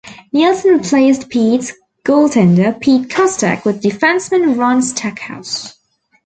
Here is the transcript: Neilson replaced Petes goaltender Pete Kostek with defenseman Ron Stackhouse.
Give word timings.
Neilson 0.33 0.79
replaced 0.81 1.29
Petes 1.29 1.73
goaltender 2.03 2.73
Pete 2.81 3.07
Kostek 3.07 3.63
with 3.65 3.83
defenseman 3.83 4.57
Ron 4.57 4.81
Stackhouse. 4.81 5.77